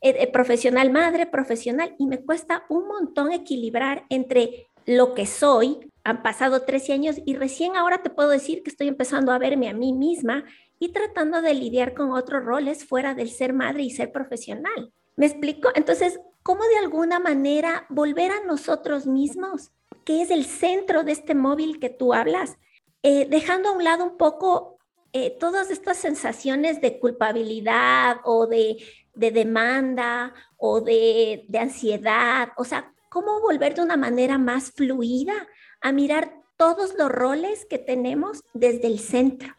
[0.00, 5.92] eh, eh, profesional, madre, profesional, y me cuesta un montón equilibrar entre lo que soy.
[6.02, 9.68] Han pasado 13 años y recién ahora te puedo decir que estoy empezando a verme
[9.68, 10.44] a mí misma
[10.78, 14.92] y tratando de lidiar con otros roles fuera del ser madre y ser profesional.
[15.16, 15.70] ¿Me explico?
[15.74, 19.70] Entonces, ¿cómo de alguna manera volver a nosotros mismos,
[20.04, 22.58] que es el centro de este móvil que tú hablas,
[23.02, 24.78] eh, dejando a un lado un poco
[25.12, 28.76] eh, todas estas sensaciones de culpabilidad o de,
[29.14, 32.50] demanda o de, de ansiedad?
[32.58, 35.48] O sea, ¿cómo volver de una manera más fluida
[35.80, 39.55] a mirar todos los roles que tenemos desde el centro?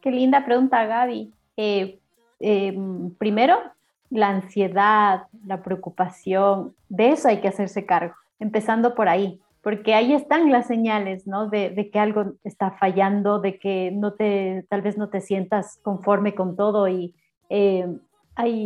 [0.00, 1.32] Qué linda pregunta, Gaby.
[1.56, 1.98] Eh,
[2.40, 3.56] em, primero,
[4.10, 10.12] la ansiedad, la preocupación, de eso hay que hacerse cargo, empezando por ahí, porque ahí
[10.12, 11.48] están las señales, ¿no?
[11.48, 16.34] De, que algo está fallando, de que no te, tal vez no te sientas conforme
[16.34, 16.88] con todo.
[16.88, 17.14] Y
[17.48, 17.86] eh,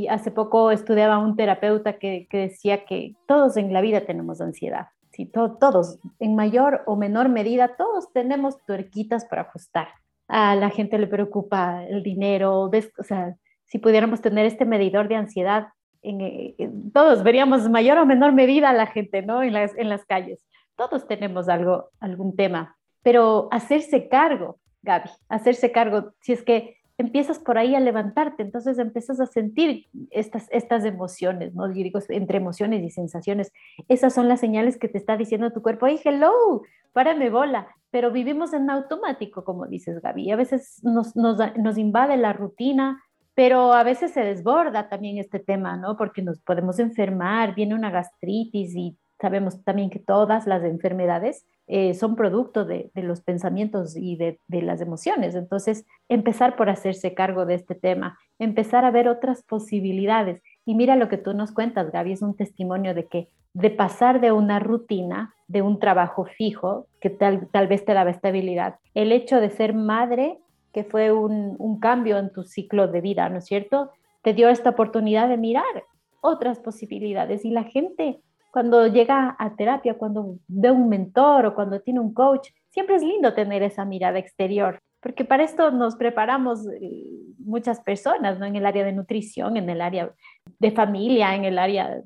[0.08, 4.88] hace poco estudiaba un terapeuta que, decía que todos en la vida tenemos ansiedad.
[5.12, 9.88] Sí, todos, en mayor o menor medida, todos tenemos tuerquitas para ajustar
[10.28, 15.16] a la gente le preocupa el dinero, o sea, si pudiéramos tener este medidor de
[15.16, 15.68] ansiedad,
[16.02, 19.42] en, todos veríamos mayor o menor medida a la gente, ¿no?
[19.42, 20.44] En las, en las calles.
[20.76, 27.38] Todos tenemos algo, algún tema, pero hacerse cargo, Gaby, hacerse cargo, si es que empiezas
[27.38, 31.68] por ahí a levantarte, entonces empiezas a sentir estas, estas emociones, ¿no?
[31.68, 33.52] digo, entre emociones y sensaciones,
[33.88, 36.62] esas son las señales que te está diciendo tu cuerpo, ¡ay, hello!
[36.92, 42.16] Párame bola, pero vivimos en automático, como dices, Gaby, a veces nos, nos, nos invade
[42.16, 43.02] la rutina,
[43.34, 45.98] pero a veces se desborda también este tema, ¿no?
[45.98, 51.94] Porque nos podemos enfermar, viene una gastritis y sabemos también que todas las enfermedades eh,
[51.94, 55.34] son producto de, los pensamientos y de, las emociones.
[55.34, 60.42] Entonces, empezar por hacerse cargo de este tema, empezar a ver otras posibilidades.
[60.64, 64.20] Y mira lo que tú nos cuentas, Gaby, es un testimonio de que de pasar
[64.20, 69.12] de una rutina, de un trabajo fijo, que tal, tal vez te daba estabilidad, el
[69.12, 70.38] hecho de ser madre,
[70.74, 73.90] que fue un, un cambio en tu ciclo de vida, ¿no es cierto?
[74.20, 75.84] Te dio esta oportunidad de mirar
[76.20, 81.80] otras posibilidades y la gente cuando llega a terapia, cuando ve un mentor o cuando
[81.80, 86.66] tiene un coach, siempre es lindo tener esa mirada exterior, porque para esto nos preparamos
[86.80, 87.04] eh,
[87.38, 88.46] muchas personas, ¿no?
[88.46, 90.10] En el área de nutrición, en el área
[90.58, 92.02] de familia, en el área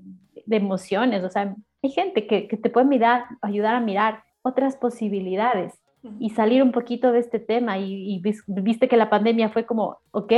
[0.46, 4.76] de emociones, o sea, hay gente que, que te puede mirar, ayudar a mirar otras
[4.76, 5.80] posibilidades
[6.18, 9.98] y salir un poquito de este tema y, y, viste que la pandemia fue como,
[10.12, 10.32] ok,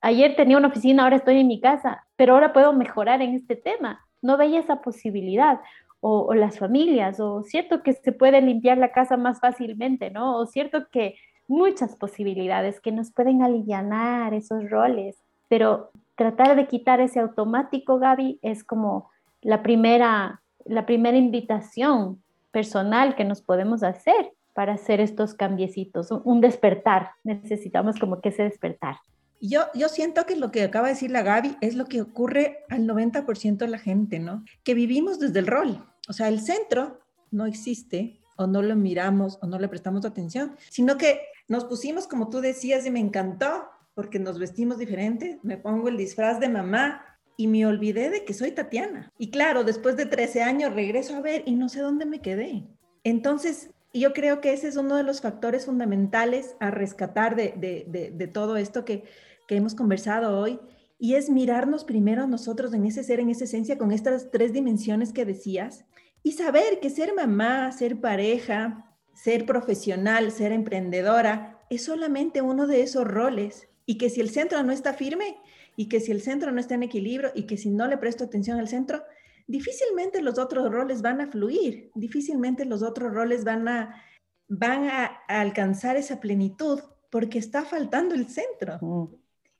[0.00, 3.56] ayer tenía una oficina, ahora estoy en mi casa, pero ahora puedo mejorar en este
[3.56, 5.60] tema no veía esa posibilidad.
[6.04, 10.36] O, las familias, o cierto que se puede limpiar la casa más fácilmente, ¿no?
[10.36, 11.14] O cierto que
[11.46, 15.16] muchas posibilidades que nos pueden aliviar esos roles,
[15.48, 19.10] pero tratar de quitar ese automático, Gaby, es como
[19.42, 26.40] la primera, la primera invitación personal que nos podemos hacer para hacer estos cambiecitos, un
[26.40, 27.10] despertar.
[27.24, 28.96] Necesitamos como que ese despertar.
[29.44, 32.60] Yo, yo siento que lo que acaba de decir la Gaby es lo que ocurre
[32.70, 34.44] al 90% de la gente, ¿no?
[34.62, 35.84] Que vivimos desde el rol.
[36.08, 37.00] O sea, el centro
[37.32, 42.06] no existe o no lo miramos o no le prestamos atención, sino que nos pusimos,
[42.06, 46.48] como tú decías, y me encantó, porque nos vestimos diferente, me pongo el disfraz de
[46.48, 47.04] mamá
[47.36, 49.10] y me olvidé de que soy Tatiana.
[49.18, 52.64] Y claro, después de 13 años regreso a ver y no sé dónde me quedé.
[53.02, 57.84] Entonces, yo creo que ese es uno de los factores fundamentales a rescatar de, de,
[57.88, 59.04] de, de todo esto que
[59.46, 60.60] que hemos conversado hoy,
[60.98, 65.12] y es mirarnos primero nosotros en ese ser, en esa esencia, con estas tres dimensiones
[65.12, 65.84] que decías,
[66.22, 72.82] y saber que ser mamá, ser pareja, ser profesional, ser emprendedora, es solamente uno de
[72.82, 75.36] esos roles, y que si el centro no está firme,
[75.76, 78.24] y que si el centro no está en equilibrio, y que si no le presto
[78.24, 79.02] atención al centro,
[79.46, 84.02] difícilmente los otros roles van a fluir, difícilmente los otros roles van a,
[84.48, 88.78] van a, alcanzar esa plenitud porque está faltando el centro.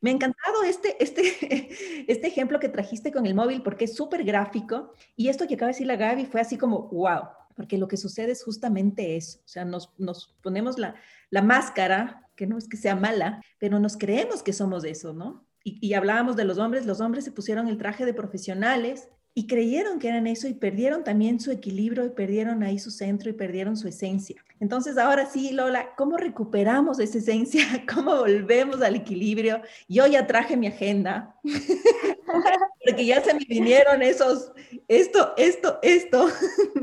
[0.03, 1.23] Me ha encantado este, este,
[2.13, 5.69] este ejemplo que trajiste con el móvil porque es súper gráfico y esto que acaba
[5.69, 9.39] de decir la Gaby fue así como, wow, porque lo que sucede es justamente eso,
[9.39, 10.97] o sea, nos, nos ponemos la,
[11.31, 15.47] la máscara, que no es que sea mala, pero nos creemos que somos eso, ¿no?
[15.65, 19.47] Y, y, hablábamos de los hombres, los hombres se pusieron el traje de profesionales y
[19.47, 23.35] creyeron que eran eso y perdieron también su equilibrio y perdieron ahí su centro y
[23.35, 24.45] perdieron su esencia.
[24.63, 27.65] Entonces, ahora sí, Lola, ¿cómo recuperamos esa esencia?
[27.93, 29.61] ¿Cómo volvemos al equilibrio?
[29.89, 31.35] Yo ya traje mi agenda,
[32.85, 34.53] porque ya se me vinieron esos,
[34.87, 36.29] esto, esto, esto,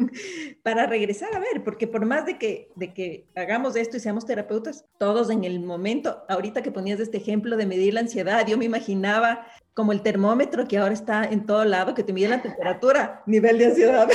[0.63, 4.25] para regresar a ver, porque por más de que, de que hagamos esto y seamos
[4.25, 8.57] terapeutas, todos en el momento, ahorita que ponías este ejemplo de medir la ansiedad, yo
[8.57, 12.41] me imaginaba como el termómetro que ahora está en todo lado, que te mide la
[12.41, 14.09] temperatura, nivel de ansiedad.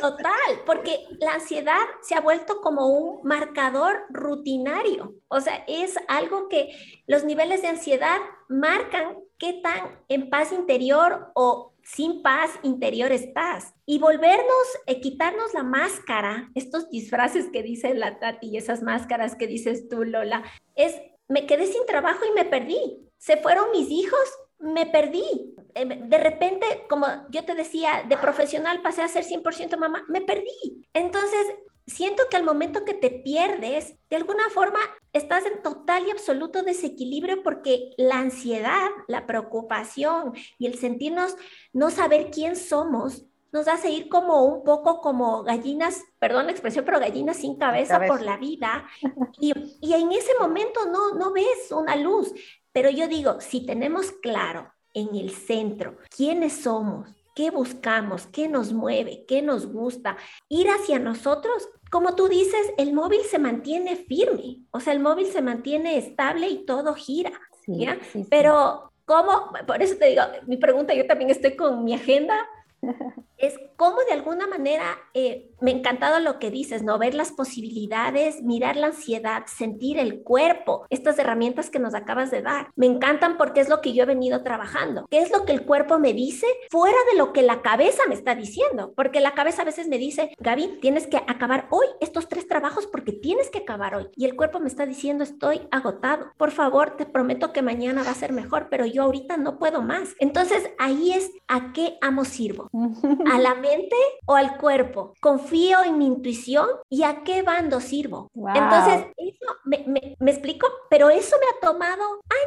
[0.00, 5.14] Total, porque la ansiedad se ha vuelto como un marcador rutinario.
[5.28, 6.70] O sea, es algo que
[7.06, 13.74] los niveles de ansiedad marcan qué tan en paz interior o sin paz interior estás.
[13.86, 19.34] Y volvernos, eh, quitarnos la máscara, estos disfraces que dice la Tati y esas máscaras
[19.36, 23.90] que dices tú, Lola, es, me quedé sin trabajo y me perdí se fueron mis
[23.90, 24.18] hijos,
[24.60, 25.54] me perdí.
[25.74, 30.20] Eh, de repente, como yo te decía, de profesional pasé a ser 100% mamá, me
[30.20, 30.86] perdí.
[30.92, 31.46] Entonces,
[31.86, 34.78] siento que al momento que te pierdes, de alguna forma
[35.12, 41.36] estás en total y absoluto desequilibrio porque la ansiedad, la preocupación y el sentirnos
[41.72, 46.84] no saber quién somos nos hace ir como un poco como gallinas, perdón la expresión,
[46.84, 48.86] pero gallinas sin cabeza, por la vida.
[49.42, 52.32] Y, y, en ese momento no, no ves una luz.
[52.72, 58.72] Pero yo digo, si tenemos claro en el centro quiénes somos, qué buscamos, qué nos
[58.72, 60.16] mueve, qué nos gusta,
[60.48, 65.26] ir hacia nosotros, como tú dices, el móvil se mantiene firme, o sea, el móvil
[65.26, 67.32] se mantiene estable y todo gira.
[67.66, 67.98] ¿ya?
[68.28, 69.52] Pero, ¿cómo?
[69.66, 72.46] Por eso te digo, mi pregunta, yo también estoy con mi agenda
[73.38, 76.98] es como de alguna manera, eh, me ha encantado lo que dices, ¿no?
[76.98, 82.42] Ver las posibilidades, mirar la ansiedad, sentir el cuerpo, estas herramientas que nos acabas de
[82.42, 82.68] dar.
[82.76, 85.06] Me encantan porque es lo que yo he venido trabajando.
[85.10, 88.14] ¿Qué es lo que el cuerpo me dice fuera de lo que la cabeza me
[88.14, 88.92] está diciendo?
[88.94, 92.86] Porque la cabeza a veces me dice, Gaby, tienes que acabar hoy estos tres trabajos
[92.86, 94.08] porque tienes que acabar hoy.
[94.14, 96.32] Y el cuerpo me está diciendo, estoy agotado.
[96.36, 99.80] Por favor, te prometo que mañana va a ser mejor, pero yo ahorita no puedo
[99.80, 100.10] más.
[100.18, 102.68] Entonces ahí es a qué amo sirvo.
[103.32, 105.14] ¿A la mente o al cuerpo?
[105.20, 108.30] ¿Confío en mi intuición y a qué bando sirvo?
[108.54, 109.84] Entonces, eso me,
[110.18, 112.02] me, explico, pero eso me ha tomado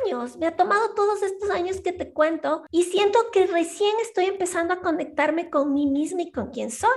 [0.06, 4.26] años, me ha tomado todos estos años que te cuento y siento que recién estoy
[4.26, 6.90] empezando a conectarme con mí misma y con quién soy.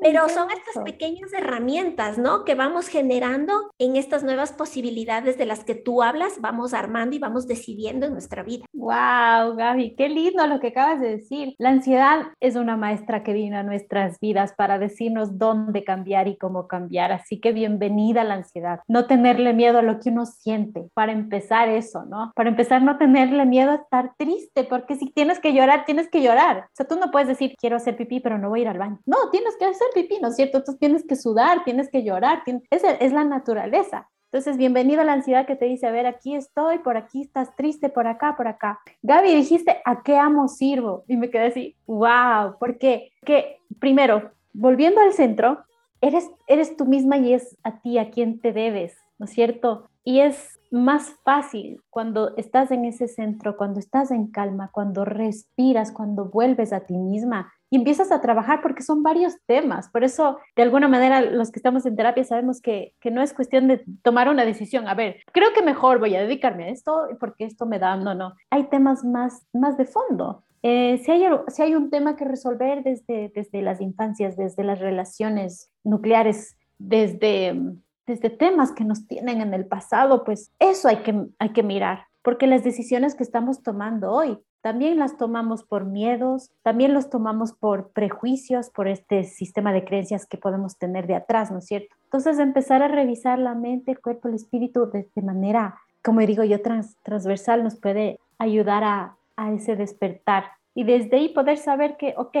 [0.00, 2.44] pero son estas pequeñas herramientas, ¿no?
[2.44, 7.18] Que vamos generando en estas nuevas posibilidades de las que tú hablas, vamos armando y
[7.18, 8.66] vamos decidiendo en nuestra vida.
[8.72, 11.54] Wow, Gaby, qué lindo lo que acabas de decir.
[11.58, 16.36] La ansiedad es una maestra que vino a nuestras vidas para decirnos dónde cambiar y
[16.36, 17.12] cómo cambiar.
[17.12, 18.80] Así que bienvenida la ansiedad.
[18.88, 20.88] No tenerle miedo a lo que uno siente.
[20.94, 22.32] Para empezar eso, ¿no?
[22.34, 26.22] Para empezar, no tenerle miedo a estar triste, porque si tienes que llorar, tienes que
[26.22, 26.66] llorar.
[26.66, 28.78] O sea, tú no puedes decir, quiero hacer pipí, pero no voy a ir al
[28.78, 28.98] baño.
[29.06, 30.62] No, tienes que hacer pipí, ¿no es cierto?
[30.62, 32.42] Tú tienes que sudar, tienes que llorar.
[32.70, 34.08] Esa es la naturaleza.
[34.32, 37.54] Entonces, bienvenido a la ansiedad que te dice, a ver, aquí estoy, por aquí estás
[37.54, 38.80] triste, por acá, por acá.
[39.02, 41.04] Gaby, dijiste, ¿a qué amo sirvo?
[41.06, 43.12] Y me quedé así, wow, ¿por qué?
[43.26, 45.58] Que primero, volviendo al centro,
[46.00, 49.90] eres, eres tú misma y es a ti a quien te debes, ¿no es cierto?
[50.02, 55.92] Y es más fácil cuando estás en ese centro, cuando estás en calma, cuando respiras,
[55.92, 59.88] cuando vuelves a ti misma y empiezas a trabajar porque son varios temas.
[59.88, 63.32] Por eso, de alguna manera, los que estamos en terapia sabemos que, que, no es
[63.32, 64.86] cuestión de tomar una decisión.
[64.88, 68.14] A ver, creo que mejor voy a dedicarme a esto porque esto me da, no,
[68.14, 68.34] no.
[68.50, 70.44] Hay temas más, más de fondo.
[70.62, 74.78] Eh, si, hay, si hay un tema que resolver desde, desde las infancias, desde las
[74.78, 77.58] relaciones nucleares, desde,
[78.06, 82.04] desde temas que nos tienen en el pasado, pues eso hay que, hay que mirar,
[82.20, 87.52] porque las decisiones que estamos tomando hoy también las tomamos por miedos, también los tomamos
[87.52, 91.94] por prejuicios, por este sistema de creencias que podemos tener de atrás, ¿no es cierto?
[92.04, 96.58] Entonces, empezar a revisar la mente, el cuerpo, el espíritu de, manera, como digo yo,
[97.02, 99.16] transversal nos puede ayudar a,
[99.54, 102.36] ese despertar y desde ahí poder saber que, ok,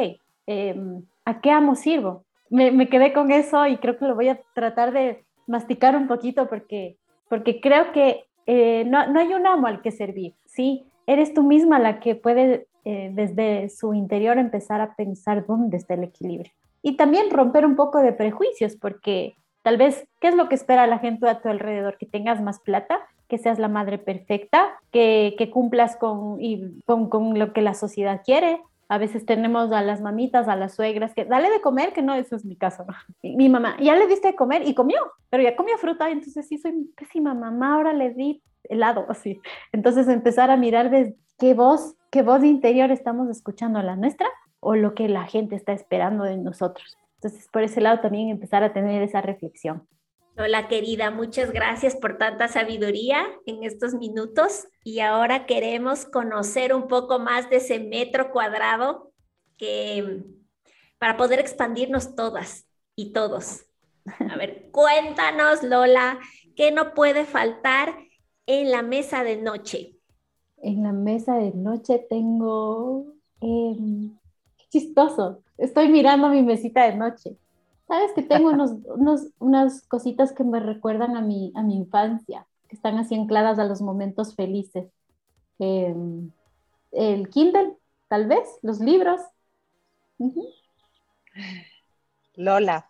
[0.46, 2.22] em, ¿a qué amo sirvo?
[2.48, 6.48] Me, quedé con eso y creo que lo voy a tratar de masticar un poquito
[6.48, 6.96] porque,
[7.28, 10.86] porque creo que eh, no, no hay un amo al que servir, ¿sí?
[11.06, 15.94] Eres tú misma la que puede eh, desde su interior empezar a pensar dónde está
[15.94, 16.52] el equilibrio.
[16.82, 20.86] Y también romper un poco de prejuicios, porque tal vez, ¿qué es lo que espera
[20.86, 21.96] la gente a tu alrededor?
[21.98, 27.08] Que tengas más plata, que seas la madre perfecta, que, que cumplas con, y, con,
[27.08, 28.60] con lo que la sociedad quiere,
[28.92, 32.12] a veces tenemos a las mamitas, a las suegras, que dale de comer, que no,
[32.12, 32.84] eso es mi caso.
[33.22, 34.98] Mi, mamá, ya le diste de comer y comió,
[35.30, 39.40] pero ya comió fruta, entonces sí soy pésima mamá, ahora le di helado, así.
[39.72, 44.28] Entonces empezar a mirar de qué voz, qué voz interior estamos escuchando, la nuestra
[44.60, 46.96] o lo que la gente está esperando de nosotros.
[47.16, 49.86] Entonces, por ese lado también empezar a tener esa reflexión.
[50.38, 56.88] Hola querida, muchas gracias por tanta sabiduría en estos minutos y ahora queremos conocer un
[56.88, 59.12] poco más de ese metro cuadrado
[59.58, 60.24] que
[60.98, 63.66] para poder expandirnos todas y todos.
[64.30, 66.18] A ver, cuéntanos Lola,
[66.56, 67.94] ¿qué no puede faltar
[68.46, 69.96] en la mesa de noche?
[70.58, 73.76] En la mesa de noche tengo, eh,
[74.70, 77.36] chistoso, estoy mirando mi mesita de noche
[77.92, 82.46] Sabes que tengo unos, unos, unas cositas que me recuerdan a mi, a mi infancia,
[82.68, 84.90] que están así ancladas a los momentos felices.
[85.58, 86.30] Em,
[86.92, 87.76] el Kindle,
[88.08, 89.20] tal vez, los libros.
[92.34, 92.88] Lola,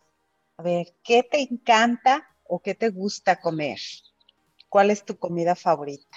[0.57, 3.79] a ver, ¿qué te encanta o qué te gusta comer?
[4.73, 6.17] ¿Cuál es tu comida favorita?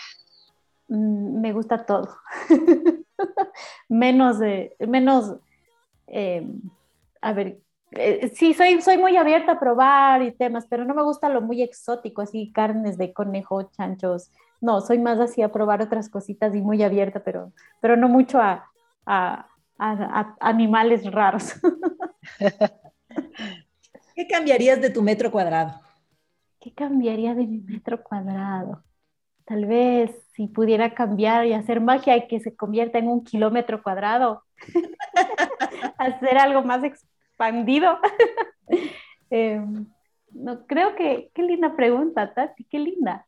[0.88, 2.16] Mm, me gusta todo.
[3.90, 5.36] menos, de, menos,
[6.08, 6.62] em,
[7.20, 7.60] a ver,
[7.92, 11.42] eh, sí, soy, soy muy abierta a probar y temas, pero no me gusta lo
[11.42, 14.32] muy exótico, así carnes de conejo, chanchos.
[14.62, 17.52] No, soy más así a probar otras cositas y muy abierta, pero,
[17.82, 18.72] pero no mucho a,
[19.06, 21.56] a, a, animales raros.
[24.16, 25.82] ¿Qué cambiarías de tu metro cuadrado?
[26.66, 28.84] ¿Qué cambiaría de mi metro cuadrado?
[29.46, 33.84] Tal vez si pudiera cambiar y hacer magia y que se convierta en un kilómetro
[33.84, 34.42] cuadrado.
[36.00, 38.00] hacer algo más expandido.
[39.30, 39.86] Em,
[40.32, 43.28] no, creo que, qué linda pregunta, Tati, qué linda.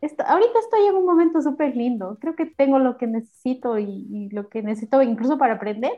[0.00, 2.16] Esto, ahorita estoy en un momento súper lindo.
[2.20, 5.92] Creo que tengo lo que necesito y, lo que necesito incluso para aprender.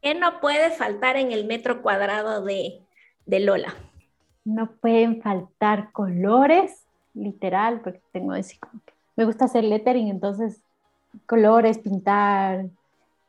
[0.00, 2.80] ¿Qué no puede faltar en el metro cuadrado de,
[3.26, 3.74] de Lola?
[4.44, 8.58] No pueden faltar colores, literal, porque tengo ese,
[9.16, 10.62] me gusta hacer lettering, entonces
[11.26, 12.66] colores, pintar,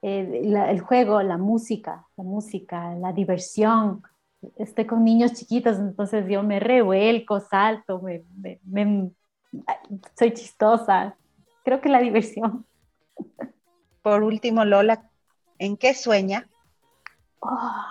[0.01, 4.03] eh, el juego, la música, la música, la diversión.
[4.57, 9.11] Estoy con niños chiquitos, entonces yo me revuelco, salto, me,
[10.18, 11.16] soy chistosa.
[11.64, 12.66] Creo que la diversión.
[14.01, 15.09] Por último, Lola,
[15.59, 16.49] ¿en qué sueña?
[17.39, 17.86] Oh,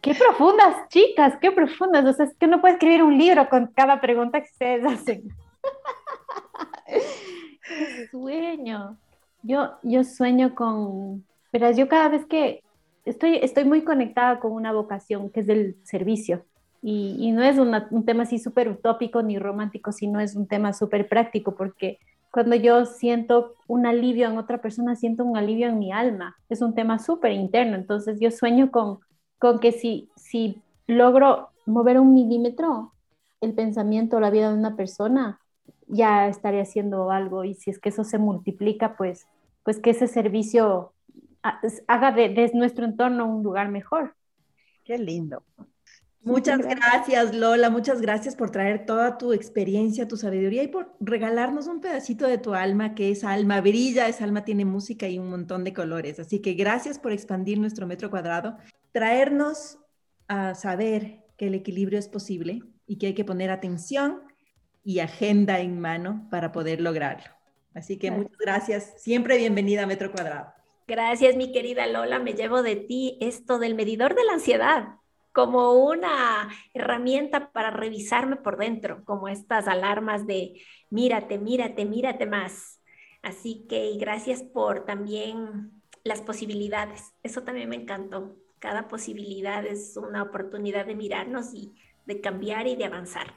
[0.00, 2.04] qué profundas, chicas, qué profundas.
[2.04, 5.28] O sea, es que no puedo escribir un libro con cada pregunta que ustedes hacen.
[6.86, 8.96] ¿Qué sueño?
[9.42, 12.62] Yo, yo sueño con, pero yo cada vez que
[13.04, 16.44] estoy, estoy muy conectada con una vocación que es del servicio.
[16.82, 20.72] Y, y no es un tema así súper utópico ni romántico, sino es un tema
[20.72, 21.98] súper práctico, porque
[22.36, 26.36] cuando yo siento un alivio en otra persona, siento un alivio en mi alma.
[26.50, 27.76] Es un tema súper interno.
[27.76, 28.98] Entonces yo sueño con,
[29.38, 32.92] con que si, si logro mover un milímetro
[33.40, 35.40] el pensamiento o la vida de una persona,
[35.86, 37.44] ya estaré haciendo algo.
[37.44, 39.26] Y si es que eso se multiplica, pues
[39.66, 40.92] pues que ese servicio
[41.88, 44.14] haga de, nuestro entorno un lugar mejor.
[44.84, 45.42] Qué lindo.
[46.22, 47.68] Muchas gracias, Lola.
[47.68, 52.38] Muchas gracias por traer toda tu experiencia, tu sabiduría y por regalarnos un pedacito de
[52.38, 56.20] tu alma, que esa alma brilla, esa alma tiene música y un montón de colores.
[56.20, 58.56] Así que gracias por expandir nuestro metro cuadrado,
[58.96, 59.78] traernos
[60.26, 64.22] a saber que el equilibrio es posible y que hay que poner atención
[64.84, 67.30] y agenda en mano para poder lograrlo.
[67.74, 68.94] Así que muchas gracias.
[68.96, 70.50] Siempre bienvenida a Metro Cuadrado.
[70.88, 72.20] Gracias, mi querida Lola.
[72.20, 74.86] Me llevo de ti esto del medidor de la ansiedad
[75.30, 82.80] como una herramienta para revisarme por dentro, como estas alarmas de mírate, mírate, mírate más.
[83.20, 87.12] Así que gracias por también las posibilidades.
[87.22, 88.45] Eso también me encantó.
[88.58, 91.74] Cada posibilidad es una oportunidad de mirarnos y
[92.06, 93.34] de cambiar y de avanzar.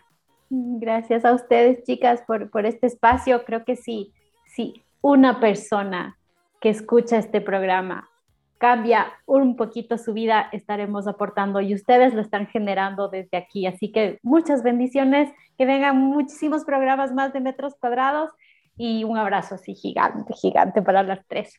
[0.49, 3.43] Gracias a ustedes, chicas, por, por este espacio.
[3.45, 4.13] Creo que sí,
[4.45, 6.17] si una persona
[6.59, 8.09] que escucha este programa
[8.57, 13.65] cambia un poquito su vida, estaremos aportando y ustedes lo están generando desde aquí.
[13.65, 18.31] Así que muchas bendiciones, que vengan muchísimos programas más de metros cuadrados
[18.77, 21.53] y un abrazo así gigante, gigante para las tres.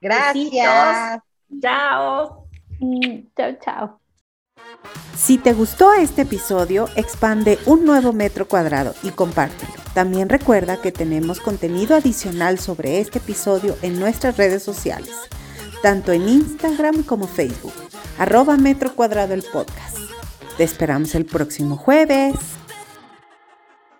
[0.00, 1.20] Gracias.
[1.60, 2.48] Chao.
[3.36, 3.98] Chao, chao.
[5.16, 9.72] Si te gustó este episodio, expande un nuevo metro cuadrado y compártelo.
[9.94, 15.14] También recuerda que tenemos contenido adicional sobre este episodio en nuestras redes sociales,
[15.82, 17.74] tanto en Instagram como Facebook,
[18.18, 19.98] arroba metro cuadrado el podcast.
[20.56, 22.34] Te esperamos el próximo jueves.